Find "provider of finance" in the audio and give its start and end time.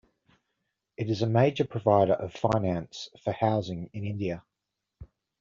1.63-3.09